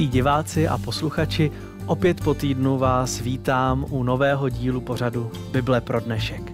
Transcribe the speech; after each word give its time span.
Milí 0.00 0.08
diváci 0.08 0.68
a 0.68 0.78
posluchači, 0.78 1.50
opět 1.86 2.20
po 2.20 2.34
týdnu 2.34 2.78
vás 2.78 3.20
vítám 3.20 3.84
u 3.90 4.02
nového 4.02 4.48
dílu 4.48 4.80
pořadu 4.80 5.30
Bible 5.52 5.80
pro 5.80 6.00
dnešek. 6.00 6.52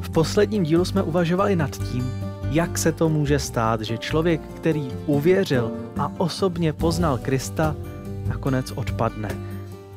V 0.00 0.10
posledním 0.10 0.62
dílu 0.62 0.84
jsme 0.84 1.02
uvažovali 1.02 1.56
nad 1.56 1.70
tím, 1.70 2.12
jak 2.50 2.78
se 2.78 2.92
to 2.92 3.08
může 3.08 3.38
stát, 3.38 3.80
že 3.80 3.98
člověk, 3.98 4.40
který 4.56 4.88
uvěřil 5.06 5.70
a 5.98 6.12
osobně 6.18 6.72
poznal 6.72 7.18
Krista, 7.18 7.76
nakonec 8.28 8.72
odpadne. 8.72 9.28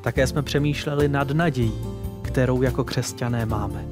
Také 0.01 0.27
jsme 0.27 0.41
přemýšleli 0.41 1.09
nad 1.09 1.31
nadějí, 1.31 1.73
kterou 2.21 2.61
jako 2.61 2.83
křesťané 2.83 3.45
máme. 3.45 3.85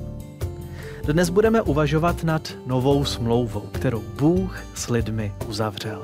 Dnes 1.05 1.29
budeme 1.29 1.61
uvažovat 1.61 2.23
nad 2.23 2.53
novou 2.65 3.05
smlouvou, 3.05 3.63
kterou 3.71 4.03
Bůh 4.19 4.59
s 4.75 4.89
lidmi 4.89 5.33
uzavřel. 5.47 6.01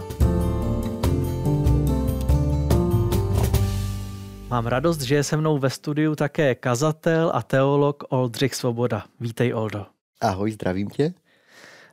Mám 4.49 4.67
radost, 4.67 5.01
že 5.01 5.15
je 5.15 5.23
se 5.23 5.37
mnou 5.37 5.57
ve 5.57 5.69
studiu 5.69 6.15
také 6.15 6.55
kazatel 6.55 7.31
a 7.33 7.41
teolog 7.43 8.03
Oldřich 8.09 8.55
Svoboda. 8.55 9.05
Vítej, 9.19 9.53
Oldo. 9.53 9.85
Ahoj, 10.21 10.51
zdravím 10.51 10.89
tě. 10.89 11.13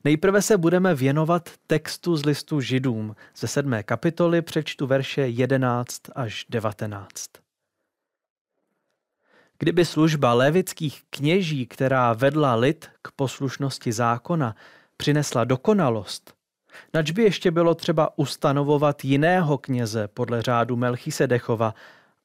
Nejprve 0.05 0.43
se 0.43 0.59
budeme 0.59 0.95
věnovat 0.95 1.51
textu 1.67 2.17
z 2.17 2.25
listu 2.25 2.61
Židům. 2.61 3.17
Ze 3.37 3.47
sedmé 3.47 3.83
kapitoly 3.83 4.43
přečtu 4.43 4.87
verše 4.87 5.21
11 5.21 6.01
až 6.15 6.47
19. 6.49 7.09
Kdyby 9.59 9.85
služba 9.85 10.35
levických 10.35 11.03
kněží, 11.11 11.67
která 11.67 12.13
vedla 12.13 12.55
lid 12.55 12.89
k 13.03 13.11
poslušnosti 13.11 13.93
zákona, 13.93 14.57
přinesla 14.97 15.45
dokonalost, 15.45 16.35
nač 16.95 17.11
by 17.11 17.23
ještě 17.23 17.51
bylo 17.51 17.75
třeba 17.75 18.19
ustanovovat 18.19 19.05
jiného 19.05 19.59
kněze 19.59 20.09
podle 20.09 20.43
řádu 20.43 20.77
Melchisedechova 20.77 21.75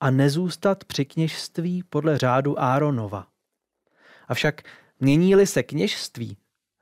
a 0.02 0.12
nezůstat 0.12 0.84
při 0.84 1.06
kněžství 1.06 1.84
podle 1.90 2.18
řádu 2.18 2.62
Áronova. 2.62 3.28
Avšak 4.28 4.62
mění-li 5.00 5.48
se 5.48 5.64
kněžství, 5.64 6.38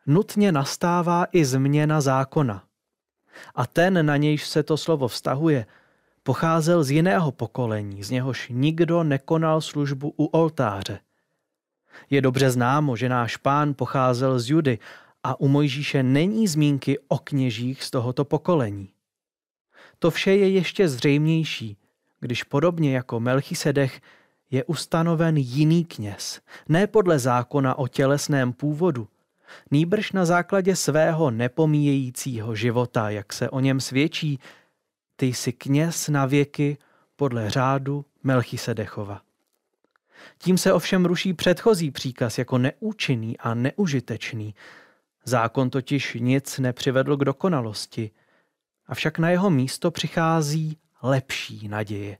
nutně 0.05 0.51
nastává 0.51 1.25
i 1.31 1.45
změna 1.45 2.01
zákona. 2.01 2.63
A 3.55 3.67
ten, 3.67 4.05
na 4.05 4.17
nějž 4.17 4.47
se 4.47 4.63
to 4.63 4.77
slovo 4.77 5.07
vztahuje, 5.07 5.65
pocházel 6.23 6.83
z 6.83 6.91
jiného 6.91 7.31
pokolení, 7.31 8.03
z 8.03 8.09
něhož 8.09 8.49
nikdo 8.53 9.03
nekonal 9.03 9.61
službu 9.61 10.13
u 10.17 10.25
oltáře. 10.25 10.99
Je 12.09 12.21
dobře 12.21 12.51
známo, 12.51 12.95
že 12.95 13.09
náš 13.09 13.37
pán 13.37 13.73
pocházel 13.73 14.39
z 14.39 14.49
Judy 14.49 14.79
a 15.23 15.39
u 15.39 15.47
Mojžíše 15.47 16.03
není 16.03 16.47
zmínky 16.47 16.99
o 17.07 17.17
kněžích 17.17 17.83
z 17.83 17.91
tohoto 17.91 18.25
pokolení. 18.25 18.89
To 19.99 20.11
vše 20.11 20.31
je 20.31 20.49
ještě 20.49 20.89
zřejmější, 20.89 21.77
když 22.19 22.43
podobně 22.43 22.95
jako 22.95 23.19
Melchisedech 23.19 24.01
je 24.51 24.63
ustanoven 24.63 25.37
jiný 25.37 25.85
kněz, 25.85 26.41
ne 26.69 26.87
podle 26.87 27.19
zákona 27.19 27.77
o 27.77 27.87
tělesném 27.87 28.53
původu, 28.53 29.07
nýbrž 29.71 30.11
na 30.11 30.25
základě 30.25 30.75
svého 30.75 31.31
nepomíjejícího 31.31 32.55
života, 32.55 33.09
jak 33.09 33.33
se 33.33 33.49
o 33.49 33.59
něm 33.59 33.79
svědčí, 33.79 34.39
ty 35.15 35.25
jsi 35.25 35.53
kněz 35.53 36.09
na 36.09 36.25
věky 36.25 36.77
podle 37.15 37.49
řádu 37.49 38.05
Melchisedechova. 38.23 39.21
Tím 40.37 40.57
se 40.57 40.73
ovšem 40.73 41.05
ruší 41.05 41.33
předchozí 41.33 41.91
příkaz 41.91 42.37
jako 42.37 42.57
neúčinný 42.57 43.37
a 43.37 43.53
neužitečný. 43.53 44.55
Zákon 45.25 45.69
totiž 45.69 46.17
nic 46.19 46.59
nepřivedl 46.59 47.17
k 47.17 47.25
dokonalosti, 47.25 48.11
avšak 48.87 49.19
na 49.19 49.29
jeho 49.29 49.49
místo 49.49 49.91
přichází 49.91 50.77
lepší 51.01 51.67
naděje. 51.67 52.17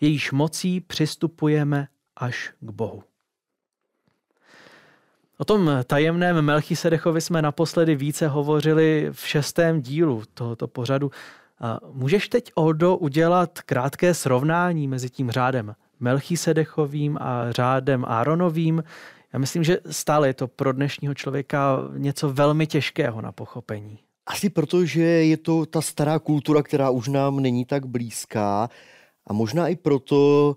Jejíž 0.00 0.32
mocí 0.32 0.80
přistupujeme 0.80 1.88
až 2.16 2.52
k 2.60 2.70
Bohu. 2.70 3.02
O 5.38 5.44
tom 5.44 5.70
tajemném 5.86 6.42
Melchisedechovi 6.42 7.20
jsme 7.20 7.42
naposledy 7.42 7.96
více 7.96 8.28
hovořili 8.28 9.08
v 9.12 9.28
šestém 9.28 9.80
dílu 9.80 10.22
tohoto 10.34 10.68
pořadu. 10.68 11.10
Můžeš 11.92 12.28
teď, 12.28 12.52
Oldo, 12.54 12.96
udělat 12.96 13.60
krátké 13.60 14.14
srovnání 14.14 14.88
mezi 14.88 15.10
tím 15.10 15.30
řádem 15.30 15.74
Melchisedechovým 16.00 17.18
a 17.20 17.52
řádem 17.52 18.04
Áronovým? 18.08 18.84
Já 19.32 19.38
myslím, 19.38 19.64
že 19.64 19.78
stále 19.90 20.28
je 20.28 20.34
to 20.34 20.48
pro 20.48 20.72
dnešního 20.72 21.14
člověka 21.14 21.78
něco 21.96 22.32
velmi 22.32 22.66
těžkého 22.66 23.20
na 23.20 23.32
pochopení. 23.32 23.98
Asi 24.26 24.50
proto, 24.50 24.84
že 24.84 25.02
je 25.02 25.36
to 25.36 25.66
ta 25.66 25.80
stará 25.80 26.18
kultura, 26.18 26.62
která 26.62 26.90
už 26.90 27.08
nám 27.08 27.40
není 27.40 27.64
tak 27.64 27.86
blízká. 27.86 28.70
A 29.26 29.32
možná 29.32 29.68
i 29.68 29.76
proto, 29.76 30.56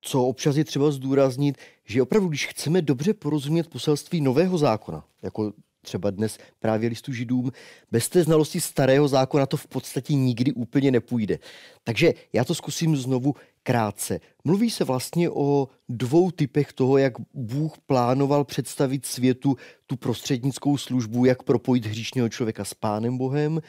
co 0.00 0.24
občas 0.24 0.56
je 0.56 0.64
třeba 0.64 0.90
zdůraznit, 0.90 1.58
že 1.84 2.02
opravdu, 2.02 2.28
když 2.28 2.46
chceme 2.46 2.82
dobře 2.82 3.14
porozumět 3.14 3.68
poselství 3.68 4.20
nového 4.20 4.58
zákona, 4.58 5.04
jako 5.22 5.52
třeba 5.84 6.10
dnes 6.10 6.38
právě 6.58 6.88
listu 6.88 7.12
židům, 7.12 7.50
bez 7.90 8.08
té 8.08 8.22
znalosti 8.22 8.60
starého 8.60 9.08
zákona 9.08 9.46
to 9.46 9.56
v 9.56 9.66
podstatě 9.66 10.14
nikdy 10.14 10.52
úplně 10.52 10.90
nepůjde. 10.90 11.38
Takže 11.84 12.14
já 12.32 12.44
to 12.44 12.54
zkusím 12.54 12.96
znovu 12.96 13.34
krátce. 13.62 14.20
Mluví 14.44 14.70
se 14.70 14.84
vlastně 14.84 15.30
o 15.30 15.68
dvou 15.88 16.30
typech 16.30 16.72
toho, 16.72 16.98
jak 16.98 17.12
Bůh 17.34 17.72
plánoval 17.86 18.44
představit 18.44 19.06
světu 19.06 19.56
tu 19.86 19.96
prostřednickou 19.96 20.76
službu, 20.76 21.24
jak 21.24 21.42
propojit 21.42 21.86
hříšného 21.86 22.28
člověka 22.28 22.64
s 22.64 22.74
Pánem 22.74 23.18
Bohem, 23.18 23.60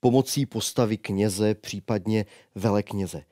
pomocí 0.00 0.46
postavy 0.46 0.96
kněze, 0.96 1.54
případně 1.54 2.26
velekněze. 2.54 3.22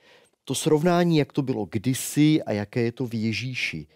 To 0.45 0.55
srovnání, 0.55 1.17
jak 1.17 1.33
to 1.33 1.43
bylo 1.43 1.67
kdysi 1.71 2.43
a 2.43 2.53
jaké 2.53 2.81
je 2.81 2.93
to 2.93 3.07
v 3.07 3.15
Ježíši. 3.15 3.87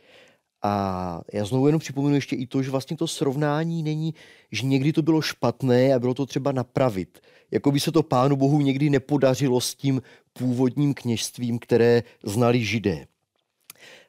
A 0.63 1.21
já 1.33 1.45
znovu 1.45 1.67
jenom 1.67 1.81
připomenu 1.81 2.15
ještě 2.15 2.37
i 2.37 2.47
to, 2.47 2.63
že 2.63 2.71
vlastně 2.71 2.97
to 2.97 3.07
srovnání 3.07 3.83
není, 3.83 4.15
že 4.53 4.67
někdy 4.67 4.93
to 4.93 5.03
bylo 5.03 5.23
špatné 5.23 5.95
a 5.95 5.99
bylo 5.99 6.15
to 6.15 6.27
třeba 6.27 6.53
napravit. 6.53 7.21
Jako 7.51 7.73
by 7.73 7.81
se 7.81 7.93
to 7.93 8.03
Pánu 8.03 8.37
Bohu 8.37 8.61
někdy 8.61 8.91
nepodařilo 8.91 9.61
s 9.61 9.75
tím 9.75 10.03
původním 10.33 10.95
kněžstvím, 10.95 11.59
které 11.59 12.03
znali 12.25 12.65
židé. 12.65 13.07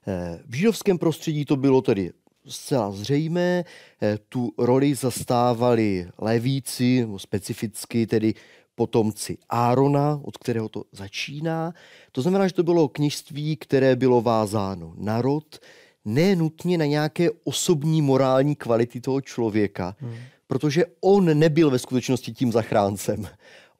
Eh, 0.07 0.39
v 0.45 0.55
židovském 0.55 0.97
prostředí 0.97 1.45
to 1.45 1.55
bylo 1.55 1.81
tedy 1.81 2.11
zcela 2.47 2.91
zřejmé. 2.91 3.63
Eh, 4.01 4.17
tu 4.29 4.53
roli 4.57 4.95
zastávali 4.95 6.07
levíci, 6.17 7.07
specificky 7.17 8.07
tedy 8.07 8.33
potomci 8.75 9.37
Árona, 9.49 10.19
od 10.23 10.37
kterého 10.37 10.69
to 10.69 10.83
začíná. 10.91 11.73
To 12.11 12.21
znamená, 12.21 12.47
že 12.47 12.53
to 12.53 12.63
bylo 12.63 12.87
kněžství, 12.87 13.55
které 13.55 13.95
bylo 13.95 14.21
vázáno 14.21 14.93
na 14.97 15.21
rod, 15.21 15.59
ne 16.05 16.35
nutně 16.35 16.77
na 16.77 16.85
nějaké 16.85 17.29
osobní 17.43 18.01
morální 18.01 18.55
kvality 18.55 19.01
toho 19.01 19.21
člověka, 19.21 19.95
hmm. 19.99 20.15
protože 20.47 20.85
on 21.01 21.39
nebyl 21.39 21.69
ve 21.69 21.79
skutečnosti 21.79 22.33
tím 22.33 22.51
zachráncem. 22.51 23.27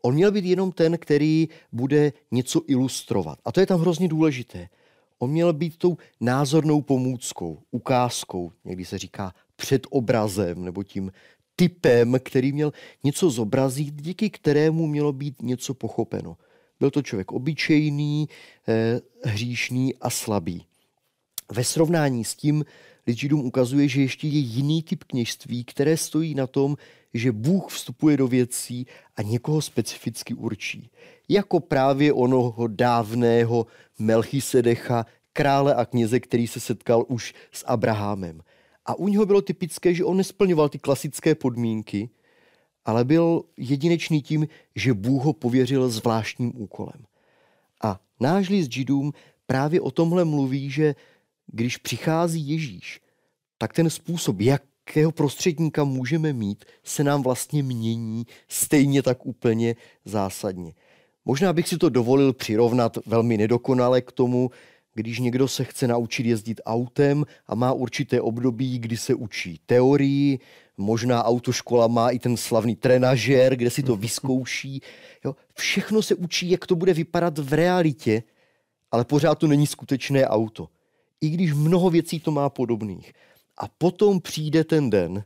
On 0.01 0.13
měl 0.13 0.31
být 0.31 0.45
jenom 0.45 0.71
ten, 0.71 0.97
který 0.97 1.49
bude 1.71 2.13
něco 2.31 2.61
ilustrovat. 2.67 3.39
A 3.45 3.51
to 3.51 3.59
je 3.59 3.65
tam 3.65 3.79
hrozně 3.79 4.07
důležité. 4.07 4.67
On 5.19 5.31
měl 5.31 5.53
být 5.53 5.77
tou 5.77 5.97
názornou 6.21 6.81
pomůckou, 6.81 7.59
ukázkou, 7.71 8.51
někdy 8.65 8.85
se 8.85 8.97
říká 8.97 9.33
před 9.55 9.87
obrazem, 9.89 10.65
nebo 10.65 10.83
tím 10.83 11.11
typem, 11.55 12.19
který 12.23 12.51
měl 12.51 12.73
něco 13.03 13.29
zobrazit, 13.29 14.01
díky 14.01 14.29
kterému 14.29 14.87
mělo 14.87 15.13
být 15.13 15.41
něco 15.41 15.73
pochopeno. 15.73 16.37
Byl 16.79 16.91
to 16.91 17.01
člověk 17.01 17.31
obyčejný, 17.31 18.29
eh, 18.67 19.01
hříšný 19.23 19.95
a 19.95 20.09
slabý. 20.09 20.65
Ve 21.51 21.63
srovnání 21.63 22.23
s 22.23 22.35
tím 22.35 22.65
lid 23.07 23.17
Židům 23.17 23.45
ukazuje, 23.45 23.87
že 23.87 24.01
ještě 24.01 24.27
je 24.27 24.39
jiný 24.39 24.83
typ 24.83 25.03
kněžství, 25.03 25.63
které 25.63 25.97
stojí 25.97 26.35
na 26.35 26.47
tom, 26.47 26.75
že 27.13 27.31
Bůh 27.31 27.71
vstupuje 27.71 28.17
do 28.17 28.27
věcí 28.27 28.87
a 29.15 29.21
někoho 29.21 29.61
specificky 29.61 30.33
určí. 30.33 30.89
Jako 31.29 31.59
právě 31.59 32.13
onoho 32.13 32.67
dávného 32.67 33.67
Melchisedecha, 33.99 35.05
krále 35.33 35.75
a 35.75 35.85
kněze, 35.85 36.19
který 36.19 36.47
se 36.47 36.59
setkal 36.59 37.05
už 37.07 37.33
s 37.51 37.63
Abrahamem. 37.67 38.41
A 38.85 38.95
u 38.95 39.07
něho 39.07 39.25
bylo 39.25 39.41
typické, 39.41 39.93
že 39.93 40.03
on 40.03 40.17
nesplňoval 40.17 40.69
ty 40.69 40.79
klasické 40.79 41.35
podmínky, 41.35 42.09
ale 42.85 43.05
byl 43.05 43.43
jedinečný 43.57 44.21
tím, 44.21 44.47
že 44.75 44.93
Bůh 44.93 45.23
ho 45.23 45.33
pověřil 45.33 45.89
zvláštním 45.89 46.51
úkolem. 46.55 47.05
A 47.83 47.99
náš 48.19 48.49
list 48.49 48.71
Židům 48.71 49.13
právě 49.45 49.81
o 49.81 49.91
tomhle 49.91 50.25
mluví, 50.25 50.69
že 50.69 50.95
když 51.53 51.77
přichází 51.77 52.49
Ježíš, 52.49 53.01
tak 53.57 53.73
ten 53.73 53.89
způsob, 53.89 54.41
jakého 54.41 55.11
prostředníka 55.11 55.83
můžeme 55.83 56.33
mít, 56.33 56.65
se 56.83 57.03
nám 57.03 57.23
vlastně 57.23 57.63
mění 57.63 58.25
stejně 58.47 59.03
tak 59.03 59.25
úplně 59.25 59.75
zásadně. 60.05 60.73
Možná 61.25 61.53
bych 61.53 61.67
si 61.67 61.77
to 61.77 61.89
dovolil 61.89 62.33
přirovnat 62.33 62.97
velmi 63.05 63.37
nedokonale 63.37 64.01
k 64.01 64.11
tomu, 64.11 64.51
když 64.93 65.19
někdo 65.19 65.47
se 65.47 65.63
chce 65.63 65.87
naučit 65.87 66.25
jezdit 66.25 66.61
autem 66.65 67.25
a 67.47 67.55
má 67.55 67.73
určité 67.73 68.21
období, 68.21 68.79
kdy 68.79 68.97
se 68.97 69.13
učí 69.13 69.59
teorii, 69.65 70.39
možná 70.77 71.23
autoškola 71.23 71.87
má 71.87 72.09
i 72.09 72.19
ten 72.19 72.37
slavný 72.37 72.75
trenažér, 72.75 73.55
kde 73.55 73.69
si 73.69 73.83
to 73.83 73.95
vyzkouší. 73.95 74.81
Jo? 75.25 75.35
Všechno 75.53 76.01
se 76.01 76.15
učí, 76.15 76.49
jak 76.49 76.67
to 76.67 76.75
bude 76.75 76.93
vypadat 76.93 77.37
v 77.37 77.53
realitě, 77.53 78.23
ale 78.91 79.05
pořád 79.05 79.35
to 79.35 79.47
není 79.47 79.67
skutečné 79.67 80.27
auto. 80.27 80.69
I 81.23 81.29
když 81.29 81.53
mnoho 81.53 81.89
věcí 81.89 82.19
to 82.19 82.31
má 82.31 82.49
podobných. 82.49 83.13
A 83.57 83.67
potom 83.67 84.21
přijde 84.21 84.63
ten 84.63 84.89
den, 84.89 85.23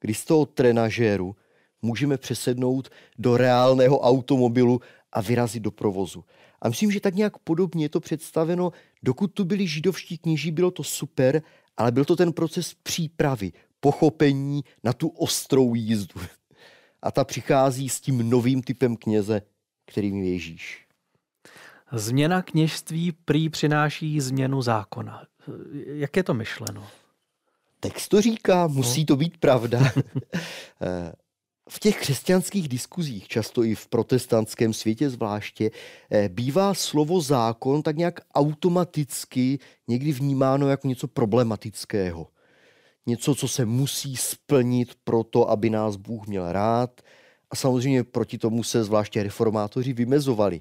kdy 0.00 0.14
z 0.14 0.24
toho 0.24 0.46
trenažéru 0.46 1.36
můžeme 1.82 2.16
přesednout 2.18 2.88
do 3.18 3.36
reálného 3.36 4.00
automobilu 4.00 4.80
a 5.12 5.20
vyrazit 5.20 5.62
do 5.62 5.70
provozu. 5.70 6.24
A 6.62 6.68
myslím, 6.68 6.90
že 6.90 7.00
tak 7.00 7.14
nějak 7.14 7.38
podobně 7.38 7.84
je 7.84 7.88
to 7.88 8.00
představeno, 8.00 8.72
dokud 9.02 9.26
tu 9.26 9.44
byli 9.44 9.66
židovští 9.66 10.18
kněží, 10.18 10.50
bylo 10.50 10.70
to 10.70 10.84
super, 10.84 11.42
ale 11.76 11.92
byl 11.92 12.04
to 12.04 12.16
ten 12.16 12.32
proces 12.32 12.74
přípravy, 12.82 13.52
pochopení 13.80 14.64
na 14.84 14.92
tu 14.92 15.08
ostrou 15.08 15.74
jízdu. 15.74 16.20
A 17.02 17.10
ta 17.10 17.24
přichází 17.24 17.88
s 17.88 18.00
tím 18.00 18.30
novým 18.30 18.62
typem 18.62 18.96
kněze, 18.96 19.42
kterým 19.86 20.22
je 20.22 20.32
Ježíš. 20.32 20.84
Změna 21.92 22.42
kněžství 22.42 23.12
prý 23.12 23.48
přináší 23.48 24.20
změnu 24.20 24.62
zákona. 24.62 25.26
Jak 25.86 26.16
je 26.16 26.22
to 26.22 26.34
myšleno? 26.34 26.86
Text 27.80 28.08
to 28.08 28.20
říká, 28.20 28.66
musí 28.66 29.06
to 29.06 29.16
být 29.16 29.36
pravda. 29.36 29.80
Eh, 30.82 31.12
v 31.68 31.78
těch 31.78 32.00
křesťanských 32.00 32.68
diskuzích, 32.68 33.28
často 33.28 33.64
i 33.64 33.74
v 33.74 33.86
protestantském 33.86 34.72
světě 34.72 35.10
zvláště, 35.10 35.70
eh, 36.10 36.28
bývá 36.28 36.74
slovo 36.74 37.20
zákon 37.20 37.82
tak 37.82 37.96
nějak 37.96 38.20
automaticky 38.34 39.58
někdy 39.88 40.12
vnímáno 40.12 40.68
jako 40.68 40.88
něco 40.88 41.08
problematického. 41.08 42.26
Něco, 43.06 43.34
co 43.34 43.48
se 43.48 43.64
musí 43.64 44.16
splnit 44.16 44.94
proto, 45.04 45.50
aby 45.50 45.70
nás 45.70 45.96
Bůh 45.96 46.26
měl 46.26 46.52
rád. 46.52 47.00
A 47.50 47.56
samozřejmě 47.56 48.04
proti 48.04 48.38
tomu 48.38 48.62
se 48.62 48.84
zvláště 48.84 49.22
reformátoři 49.22 49.92
vymezovali. 49.92 50.60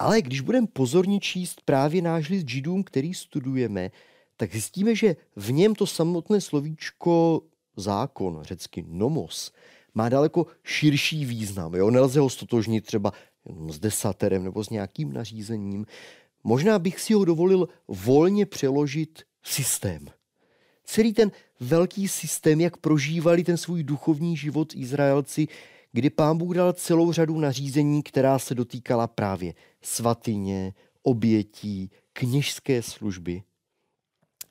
Ale 0.00 0.22
když 0.22 0.40
budeme 0.40 0.66
pozorně 0.66 1.20
číst 1.20 1.60
právě 1.64 2.02
náš 2.02 2.28
list 2.28 2.48
židům, 2.48 2.84
který 2.84 3.14
studujeme, 3.14 3.90
tak 4.36 4.52
zjistíme, 4.52 4.94
že 4.94 5.16
v 5.36 5.52
něm 5.52 5.74
to 5.74 5.86
samotné 5.86 6.40
slovíčko 6.40 7.42
zákon, 7.76 8.40
řecky 8.42 8.84
nomos, 8.88 9.52
má 9.94 10.08
daleko 10.08 10.46
širší 10.64 11.24
význam. 11.24 11.74
Jo? 11.74 11.90
Nelze 11.90 12.20
ho 12.20 12.30
stotožnit 12.30 12.86
třeba 12.86 13.12
s 13.68 13.78
desaterem 13.78 14.44
nebo 14.44 14.64
s 14.64 14.70
nějakým 14.70 15.12
nařízením. 15.12 15.86
Možná 16.44 16.78
bych 16.78 17.00
si 17.00 17.12
ho 17.14 17.24
dovolil 17.24 17.68
volně 17.88 18.46
přeložit 18.46 19.22
systém. 19.42 20.06
Celý 20.84 21.12
ten 21.12 21.32
velký 21.60 22.08
systém, 22.08 22.60
jak 22.60 22.76
prožívali 22.76 23.44
ten 23.44 23.56
svůj 23.56 23.84
duchovní 23.84 24.36
život 24.36 24.74
Izraelci, 24.74 25.48
kdy 25.92 26.10
pán 26.10 26.38
Bůh 26.38 26.54
dal 26.54 26.72
celou 26.72 27.12
řadu 27.12 27.38
nařízení, 27.38 28.02
která 28.02 28.38
se 28.38 28.54
dotýkala 28.54 29.06
právě 29.06 29.54
svatyně, 29.82 30.74
obětí, 31.02 31.90
kněžské 32.12 32.82
služby. 32.82 33.42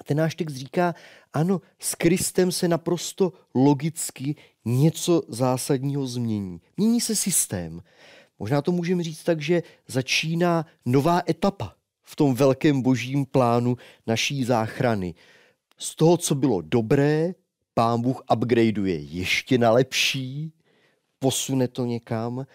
Ten 0.03 0.17
náš 0.17 0.35
text 0.35 0.53
říká, 0.53 0.95
ano, 1.33 1.61
s 1.79 1.95
Kristem 1.95 2.51
se 2.51 2.67
naprosto 2.67 3.33
logicky 3.55 4.35
něco 4.65 5.21
zásadního 5.27 6.07
změní. 6.07 6.61
Mění 6.77 7.01
se 7.01 7.15
systém. 7.15 7.81
Možná 8.39 8.61
to 8.61 8.71
můžeme 8.71 9.03
říct 9.03 9.23
tak, 9.23 9.41
že 9.41 9.63
začíná 9.87 10.65
nová 10.85 11.21
etapa 11.29 11.75
v 12.03 12.15
tom 12.15 12.35
velkém 12.35 12.81
božím 12.81 13.25
plánu 13.25 13.77
naší 14.07 14.43
záchrany. 14.43 15.15
Z 15.77 15.95
toho, 15.95 16.17
co 16.17 16.35
bylo 16.35 16.61
dobré, 16.61 17.33
pán 17.73 18.01
Bůh 18.01 18.23
upgradeuje 18.33 18.99
ještě 18.99 19.57
na 19.57 19.71
lepší, 19.71 20.53
posune 21.19 21.67
to 21.67 21.85
někam. 21.85 22.45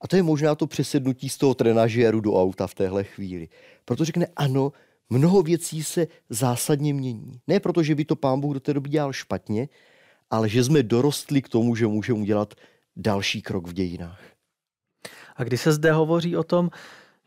A 0.00 0.08
to 0.08 0.16
je 0.16 0.22
možná 0.22 0.54
to 0.54 0.66
přesednutí 0.66 1.28
z 1.28 1.38
toho 1.38 1.54
trenažéru 1.54 2.20
do 2.20 2.34
auta 2.34 2.66
v 2.66 2.74
téhle 2.74 3.04
chvíli. 3.04 3.48
Proto 3.84 4.04
řekne, 4.04 4.26
ano, 4.36 4.72
mnoho 5.10 5.42
věcí 5.42 5.84
se 5.84 6.06
zásadně 6.30 6.94
mění. 6.94 7.40
Ne 7.46 7.60
proto, 7.60 7.82
že 7.82 7.94
by 7.94 8.04
to 8.04 8.16
pán 8.16 8.40
Bůh 8.40 8.54
do 8.54 8.60
té 8.60 8.74
doby 8.74 8.88
dělal 8.88 9.12
špatně, 9.12 9.68
ale 10.30 10.48
že 10.48 10.64
jsme 10.64 10.82
dorostli 10.82 11.42
k 11.42 11.48
tomu, 11.48 11.76
že 11.76 11.86
můžeme 11.86 12.20
udělat 12.20 12.54
další 12.96 13.42
krok 13.42 13.66
v 13.66 13.72
dějinách. 13.72 14.20
A 15.36 15.44
když 15.44 15.60
se 15.60 15.72
zde 15.72 15.92
hovoří 15.92 16.36
o 16.36 16.44
tom, 16.44 16.70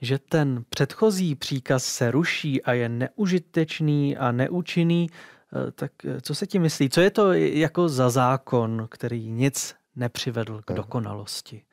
že 0.01 0.19
ten 0.19 0.63
předchozí 0.69 1.35
příkaz 1.35 1.85
se 1.85 2.11
ruší 2.11 2.61
a 2.61 2.73
je 2.73 2.89
neužitečný 2.89 4.17
a 4.17 4.31
neúčinný, 4.31 5.09
eh, 5.09 5.71
tak 5.71 5.91
eh, 6.05 6.21
co 6.21 6.35
se 6.35 6.47
tím 6.47 6.61
myslí? 6.61 6.89
Co 6.89 7.01
je 7.01 7.11
to 7.11 7.33
jako 7.33 7.89
za 7.89 8.09
zákon, 8.09 8.87
který 8.91 9.29
nic 9.29 9.75
nepřivedl 9.95 10.61
k 10.65 10.73
dokonalosti? 10.73 11.63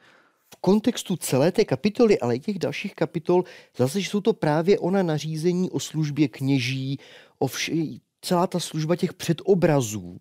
V 0.55 0.57
kontextu 0.57 1.17
celé 1.17 1.53
té 1.53 1.65
kapitoly, 1.65 2.21
ale 2.21 2.37
i 2.37 2.41
těch 2.41 2.59
dalších 2.59 2.95
kapitol, 2.95 3.45
zase 3.77 3.99
jsou 3.99 4.21
to 4.21 4.33
právě 4.33 4.79
ona 4.79 5.03
nařízení 5.03 5.71
o 5.71 5.81
službě 5.81 6.29
kněží, 6.29 6.99
o 7.39 7.47
vše, 7.47 7.73
celá 8.23 8.47
ta 8.47 8.61
služba 8.61 8.97
těch 8.97 9.15
předobrazů, 9.15 10.21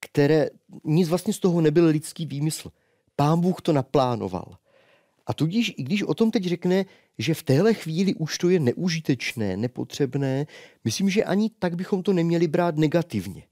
které 0.00 0.50
nic 0.84 1.08
vlastně 1.08 1.32
z 1.32 1.38
toho 1.38 1.60
nebyl 1.60 1.86
lidský 1.86 2.26
výmysl. 2.26 2.70
Pán 3.16 3.40
Bůh 3.40 3.62
to 3.62 3.72
naplánoval. 3.72 4.56
A 5.26 5.34
tudíž, 5.34 5.74
i 5.76 5.82
když 5.82 6.02
o 6.02 6.14
tom 6.14 6.30
teď 6.30 6.44
řekne, 6.44 6.84
že 7.18 7.34
v 7.34 7.42
téhle 7.42 7.74
chvíli 7.74 8.14
už 8.14 8.38
to 8.38 8.48
je 8.48 8.60
neužitečné, 8.60 9.56
nepotřebné, 9.56 10.46
myslím, 10.84 11.10
že 11.10 11.24
ani 11.24 11.50
tak 11.58 11.74
bychom 11.74 12.02
to 12.02 12.12
neměli 12.12 12.48
brát 12.48 12.76
negativně. 12.76 13.42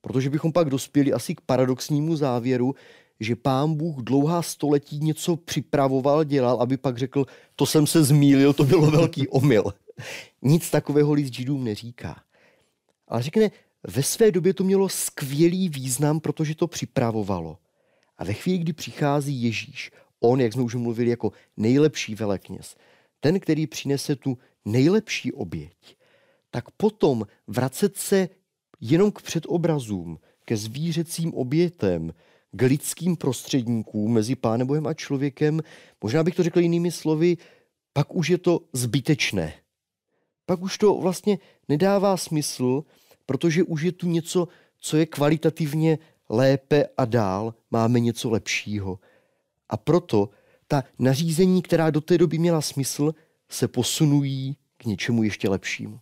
Protože 0.00 0.30
bychom 0.30 0.52
pak 0.52 0.70
dospěli 0.70 1.12
asi 1.12 1.34
k 1.34 1.40
paradoxnímu 1.40 2.16
závěru, 2.16 2.74
že 3.20 3.36
pán 3.36 3.74
Bůh 3.74 3.96
dlouhá 3.96 4.42
století 4.42 4.98
něco 4.98 5.36
připravoval, 5.36 6.24
dělal, 6.24 6.62
aby 6.62 6.76
pak 6.76 6.98
řekl, 6.98 7.26
to 7.56 7.66
jsem 7.66 7.86
se 7.86 8.04
zmílil, 8.04 8.52
to 8.52 8.64
bylo 8.64 8.90
velký 8.90 9.28
omyl. 9.28 9.64
Nic 10.42 10.70
takového 10.70 11.12
list 11.12 11.34
židům 11.34 11.64
neříká. 11.64 12.22
Ale 13.08 13.22
řekne, 13.22 13.50
ve 13.86 14.02
své 14.02 14.30
době 14.30 14.54
to 14.54 14.64
mělo 14.64 14.88
skvělý 14.88 15.68
význam, 15.68 16.20
protože 16.20 16.54
to 16.54 16.66
připravovalo. 16.66 17.58
A 18.18 18.24
ve 18.24 18.32
chvíli, 18.32 18.58
kdy 18.58 18.72
přichází 18.72 19.42
Ježíš, 19.42 19.90
on, 20.20 20.40
jak 20.40 20.52
jsme 20.52 20.62
už 20.62 20.74
mluvili, 20.74 21.10
jako 21.10 21.32
nejlepší 21.56 22.14
velekněz, 22.14 22.76
ten, 23.20 23.40
který 23.40 23.66
přinese 23.66 24.16
tu 24.16 24.38
nejlepší 24.64 25.32
oběť, 25.32 25.96
tak 26.50 26.70
potom 26.70 27.26
vracet 27.46 27.96
se 27.96 28.28
jenom 28.80 29.12
k 29.12 29.22
předobrazům, 29.22 30.18
ke 30.44 30.56
zvířecím 30.56 31.34
obětem, 31.34 32.14
k 32.52 32.62
lidským 32.62 33.16
prostředníkům 33.16 34.12
mezi 34.12 34.36
Pánem 34.36 34.66
Bohem 34.66 34.86
a 34.86 34.94
člověkem, 34.94 35.60
možná 36.02 36.22
bych 36.22 36.34
to 36.34 36.42
řekl 36.42 36.60
jinými 36.60 36.90
slovy, 36.90 37.36
pak 37.92 38.14
už 38.14 38.28
je 38.28 38.38
to 38.38 38.60
zbytečné. 38.72 39.52
Pak 40.46 40.62
už 40.62 40.78
to 40.78 40.94
vlastně 40.94 41.38
nedává 41.68 42.16
smysl, 42.16 42.84
protože 43.26 43.62
už 43.62 43.82
je 43.82 43.92
tu 43.92 44.08
něco, 44.08 44.48
co 44.80 44.96
je 44.96 45.06
kvalitativně 45.06 45.98
lépe 46.28 46.84
a 46.96 47.04
dál, 47.04 47.54
máme 47.70 48.00
něco 48.00 48.30
lepšího. 48.30 48.98
A 49.68 49.76
proto 49.76 50.30
ta 50.68 50.84
nařízení, 50.98 51.62
která 51.62 51.90
do 51.90 52.00
té 52.00 52.18
doby 52.18 52.38
měla 52.38 52.60
smysl, 52.60 53.14
se 53.48 53.68
posunují 53.68 54.56
k 54.76 54.84
něčemu 54.84 55.22
ještě 55.22 55.48
lepšímu. 55.48 56.00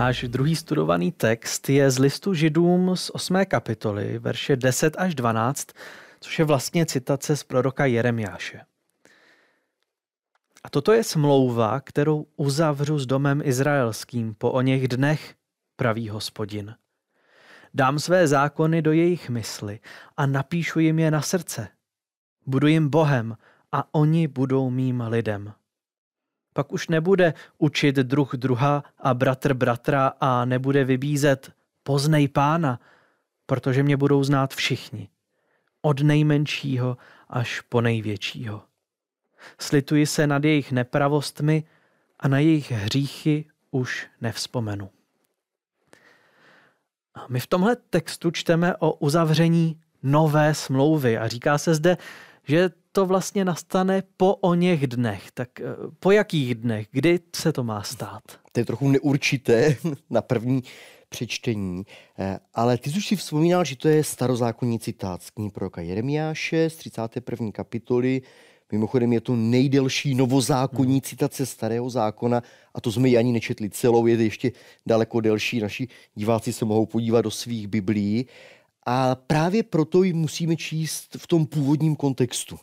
Náš 0.00 0.24
druhý 0.32 0.56
studovaný 0.56 1.12
text 1.12 1.68
je 1.68 1.90
z 1.90 1.98
listu 1.98 2.34
Židům 2.34 2.96
z 2.96 3.10
8. 3.10 3.44
kapitoly, 3.44 4.18
verše 4.18 4.56
10 4.56 4.96
až 4.98 5.14
12, 5.14 5.68
což 6.20 6.38
je 6.38 6.44
vlastně 6.44 6.86
citace 6.86 7.36
z 7.36 7.42
proroka 7.44 7.86
Jeremiáše. 7.86 8.60
A 10.64 10.70
toto 10.70 10.92
je 10.92 11.04
smlouva, 11.04 11.80
kterou 11.80 12.26
uzavřu 12.36 12.98
s 12.98 13.06
domem 13.06 13.42
izraelským 13.44 14.34
po 14.34 14.50
o 14.50 14.60
něch 14.60 14.88
dnech, 14.88 15.34
pravý 15.76 16.08
hospodin. 16.08 16.74
Dám 17.74 17.98
své 17.98 18.28
zákony 18.28 18.82
do 18.82 18.92
jejich 18.92 19.30
mysli 19.30 19.80
a 20.16 20.26
napíšu 20.26 20.78
jim 20.78 20.98
je 20.98 21.10
na 21.10 21.22
srdce. 21.22 21.68
Budu 22.46 22.66
jim 22.66 22.88
Bohem 22.88 23.36
a 23.72 23.94
oni 23.94 24.28
budou 24.28 24.70
mým 24.70 25.00
lidem. 25.00 25.52
Pak 26.52 26.72
už 26.72 26.88
nebude 26.88 27.34
učit 27.58 27.96
druh 27.96 28.34
druha 28.34 28.84
a 28.98 29.14
bratr 29.14 29.54
bratra 29.54 30.12
a 30.20 30.44
nebude 30.44 30.84
vybízet 30.84 31.52
poznej 31.82 32.28
pána, 32.28 32.80
protože 33.46 33.82
mě 33.82 33.96
budou 33.96 34.24
znát 34.24 34.54
všichni, 34.54 35.08
od 35.82 36.00
nejmenšího 36.00 36.96
až 37.28 37.60
po 37.60 37.80
největšího. 37.80 38.62
Slituji 39.58 40.06
se 40.06 40.26
nad 40.26 40.44
jejich 40.44 40.72
nepravostmi 40.72 41.64
a 42.20 42.28
na 42.28 42.38
jejich 42.38 42.70
hříchy 42.70 43.44
už 43.70 44.06
nevzpomenu. 44.20 44.90
My 47.28 47.40
v 47.40 47.46
tomhle 47.46 47.76
textu 47.76 48.30
čteme 48.30 48.76
o 48.76 48.92
uzavření 48.92 49.80
nové 50.02 50.54
smlouvy 50.54 51.18
a 51.18 51.28
říká 51.28 51.58
se 51.58 51.74
zde, 51.74 51.96
že 52.44 52.70
to 52.92 53.06
vlastně 53.06 53.44
nastane 53.44 54.02
po 54.16 54.34
o 54.34 54.54
něch 54.54 54.86
dnech. 54.86 55.22
Tak 55.34 55.60
eh, 55.60 55.64
po 56.00 56.10
jakých 56.10 56.54
dnech? 56.54 56.86
Kdy 56.90 57.20
se 57.36 57.52
to 57.52 57.64
má 57.64 57.82
stát? 57.82 58.22
To 58.52 58.60
je 58.60 58.64
trochu 58.64 58.88
neurčité 58.88 59.76
na 60.10 60.22
první 60.22 60.62
přečtení, 61.08 61.86
eh, 62.18 62.38
ale 62.54 62.78
ty 62.78 62.90
už 62.90 63.06
si 63.06 63.16
vzpomínal, 63.16 63.64
že 63.64 63.76
to 63.76 63.88
je 63.88 64.04
starozákonní 64.04 64.78
citát 64.78 65.22
z 65.22 65.30
knihy 65.30 65.50
proroka 65.50 65.80
Jeremiáše 65.80 66.70
z 66.70 66.76
31. 66.76 67.52
kapitoly. 67.52 68.22
Mimochodem 68.72 69.12
je 69.12 69.20
to 69.20 69.36
nejdelší 69.36 70.14
novozákonní 70.14 70.92
hmm. 70.92 71.00
citace 71.00 71.46
starého 71.46 71.90
zákona 71.90 72.42
a 72.74 72.80
to 72.80 72.92
jsme 72.92 73.08
ji 73.08 73.16
ani 73.16 73.32
nečetli 73.32 73.70
celou, 73.70 74.06
je 74.06 74.24
ještě 74.24 74.52
daleko 74.86 75.20
delší. 75.20 75.60
Naši 75.60 75.88
diváci 76.14 76.52
se 76.52 76.64
mohou 76.64 76.86
podívat 76.86 77.22
do 77.22 77.30
svých 77.30 77.68
biblí. 77.68 78.26
A 78.86 79.14
právě 79.14 79.62
proto 79.62 80.02
ji 80.02 80.12
musíme 80.12 80.56
číst 80.56 81.16
v 81.18 81.26
tom 81.26 81.46
původním 81.46 81.96
kontextu. 81.96 82.58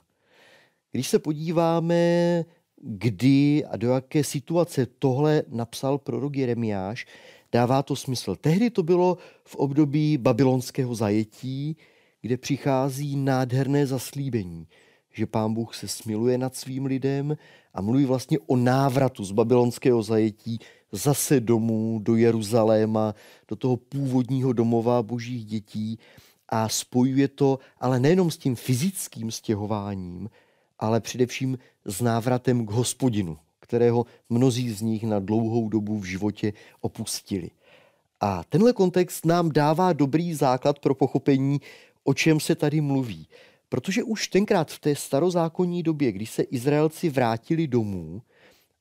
Když 0.91 1.07
se 1.07 1.19
podíváme, 1.19 2.45
kdy 2.81 3.65
a 3.65 3.77
do 3.77 3.89
jaké 3.89 4.23
situace 4.23 4.85
tohle 4.99 5.43
napsal 5.47 5.97
prorok 5.97 6.35
Jeremiáš, 6.35 7.05
dává 7.51 7.83
to 7.83 7.95
smysl. 7.95 8.35
Tehdy 8.35 8.69
to 8.69 8.83
bylo 8.83 9.17
v 9.43 9.55
období 9.55 10.17
babylonského 10.17 10.95
zajetí, 10.95 11.77
kde 12.21 12.37
přichází 12.37 13.15
nádherné 13.15 13.87
zaslíbení, 13.87 14.67
že 15.13 15.25
pán 15.25 15.53
Bůh 15.53 15.75
se 15.75 15.87
smiluje 15.87 16.37
nad 16.37 16.55
svým 16.55 16.85
lidem 16.85 17.37
a 17.73 17.81
mluví 17.81 18.05
vlastně 18.05 18.39
o 18.39 18.55
návratu 18.55 19.23
z 19.23 19.31
babylonského 19.31 20.03
zajetí 20.03 20.59
zase 20.91 21.39
domů 21.39 21.99
do 22.03 22.15
Jeruzaléma, 22.15 23.15
do 23.47 23.55
toho 23.55 23.77
původního 23.77 24.53
domova 24.53 25.03
božích 25.03 25.45
dětí 25.45 25.99
a 26.49 26.69
spojuje 26.69 27.27
to 27.27 27.59
ale 27.79 27.99
nejenom 27.99 28.31
s 28.31 28.37
tím 28.37 28.55
fyzickým 28.55 29.31
stěhováním, 29.31 30.29
ale 30.79 31.01
především 31.01 31.57
s 31.85 32.01
návratem 32.01 32.65
k 32.65 32.71
hospodinu, 32.71 33.37
kterého 33.59 34.05
mnozí 34.29 34.69
z 34.69 34.81
nich 34.81 35.03
na 35.03 35.19
dlouhou 35.19 35.69
dobu 35.69 35.99
v 35.99 36.05
životě 36.05 36.53
opustili. 36.81 37.49
A 38.19 38.43
tenhle 38.43 38.73
kontext 38.73 39.25
nám 39.25 39.51
dává 39.51 39.93
dobrý 39.93 40.33
základ 40.33 40.79
pro 40.79 40.95
pochopení, 40.95 41.61
o 42.03 42.13
čem 42.13 42.39
se 42.39 42.55
tady 42.55 42.81
mluví. 42.81 43.27
Protože 43.69 44.03
už 44.03 44.27
tenkrát 44.27 44.71
v 44.71 44.79
té 44.79 44.95
starozákonní 44.95 45.83
době, 45.83 46.11
kdy 46.11 46.25
se 46.25 46.43
Izraelci 46.43 47.09
vrátili 47.09 47.67
domů 47.67 48.21